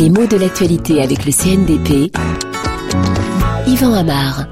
[0.00, 2.10] Les mots de l'actualité avec le CNDP.
[3.66, 4.46] Yvan Amar.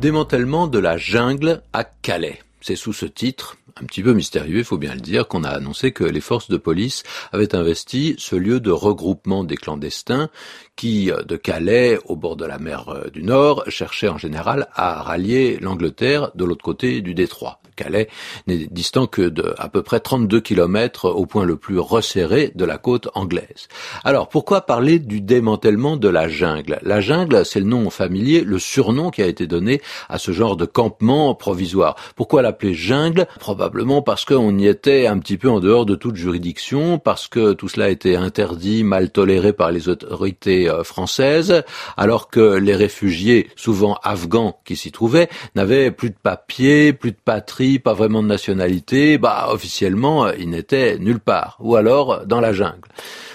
[0.00, 2.38] Démantèlement de la jungle à Calais.
[2.60, 5.48] C'est sous ce titre, un petit peu mystérieux, il faut bien le dire, qu'on a
[5.48, 7.02] annoncé que les forces de police
[7.32, 10.28] avaient investi ce lieu de regroupement des clandestins
[10.76, 15.02] qui, de Calais, au bord de la mer euh, du Nord, cherchaient en général à
[15.02, 17.60] rallier l'Angleterre de l'autre côté du détroit.
[17.78, 18.08] Calais
[18.46, 22.64] n'est distant que de à peu près 32 kilomètres au point le plus resserré de
[22.64, 23.68] la côte anglaise.
[24.04, 26.78] Alors pourquoi parler du démantèlement de la jungle?
[26.82, 30.56] La jungle, c'est le nom familier, le surnom qui a été donné à ce genre
[30.56, 31.94] de campement provisoire.
[32.16, 33.26] Pourquoi l'appeler jungle?
[33.38, 37.52] Probablement parce qu'on y était un petit peu en dehors de toute juridiction, parce que
[37.52, 41.62] tout cela était interdit, mal toléré par les autorités euh, françaises,
[41.96, 47.18] alors que les réfugiés, souvent afghans qui s'y trouvaient, n'avaient plus de papier, plus de
[47.24, 52.40] patrie, pas vraiment de nationalité, bah officiellement euh, il n'était nulle part, ou alors dans
[52.40, 52.88] la jungle.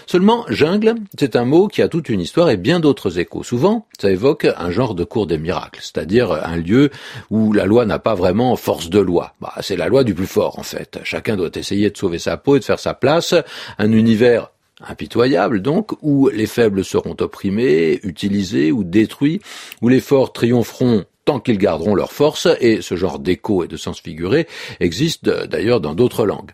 [0.05, 3.43] Seulement, jungle, c'est un mot qui a toute une histoire et bien d'autres échos.
[3.43, 6.89] Souvent, ça évoque un genre de cours des miracles, c'est-à-dire un lieu
[7.29, 9.33] où la loi n'a pas vraiment force de loi.
[9.39, 10.99] Bah, c'est la loi du plus fort, en fait.
[11.03, 13.33] Chacun doit essayer de sauver sa peau et de faire sa place.
[13.77, 14.49] Un univers
[14.85, 19.41] impitoyable donc, où les faibles seront opprimés, utilisés ou détruits,
[19.81, 23.77] où les forts triompheront tant qu'ils garderont leur force, et ce genre d'écho et de
[23.77, 24.47] sens figuré
[24.79, 26.51] existe d'ailleurs dans d'autres langues.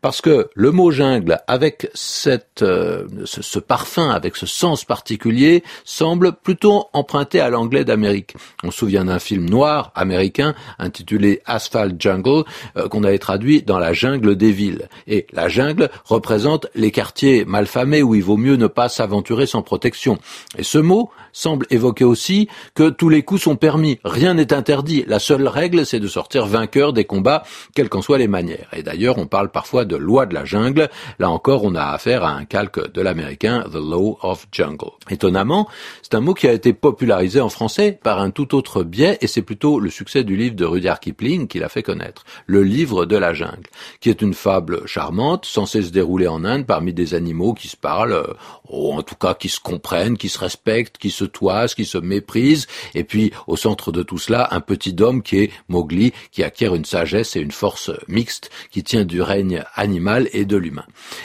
[0.00, 6.32] Parce que le mot jungle, avec cette, euh, ce, parfum, avec ce sens particulier, semble
[6.32, 8.34] plutôt emprunté à l'anglais d'Amérique.
[8.62, 12.44] On se souvient d'un film noir américain intitulé Asphalt Jungle,
[12.76, 14.88] euh, qu'on avait traduit dans la jungle des villes.
[15.06, 19.62] Et la jungle représente les quartiers malfamés où il vaut mieux ne pas s'aventurer sans
[19.62, 20.18] protection.
[20.56, 25.04] Et ce mot semble évoquer aussi que tous les coups sont permis Rien n'est interdit.
[25.06, 28.68] La seule règle, c'est de sortir vainqueur des combats, quelles qu'en soient les manières.
[28.72, 30.88] Et d'ailleurs, on parle parfois de loi de la jungle.
[31.18, 34.92] Là encore, on a affaire à un calque de l'américain The Law of Jungle.
[35.10, 35.68] Étonnamment,
[36.02, 39.26] c'est un mot qui a été popularisé en français par un tout autre biais, et
[39.26, 42.24] c'est plutôt le succès du livre de Rudyard Kipling qui l'a fait connaître.
[42.46, 43.68] Le livre de la jungle,
[44.00, 47.76] qui est une fable charmante, censée se dérouler en Inde parmi des animaux qui se
[47.76, 48.34] parlent, euh,
[48.68, 51.98] ou en tout cas qui se comprennent, qui se respectent, qui se toisent, qui se
[51.98, 56.44] méprisent, et puis au centre de tout cela un petit homme qui est Mowgli, qui
[56.44, 60.84] acquiert une sagesse et une force mixte qui tient du règne animal et de l'humain.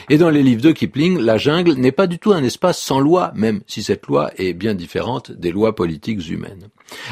[0.09, 2.99] Et dans les livres de Kipling, la jungle n'est pas du tout un espace sans
[2.99, 6.69] loi, même si cette loi est bien différente des lois politiques humaines.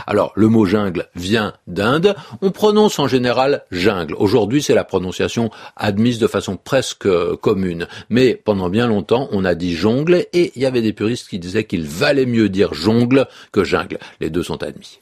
[0.07, 2.15] Alors, le mot jungle vient d'Inde.
[2.41, 4.15] On prononce en général jungle.
[4.17, 7.09] Aujourd'hui, c'est la prononciation admise de façon presque
[7.41, 7.87] commune.
[8.09, 11.39] Mais pendant bien longtemps, on a dit jongle et il y avait des puristes qui
[11.39, 13.97] disaient qu'il valait mieux dire jongle que jungle.
[14.21, 14.99] Les deux sont admis.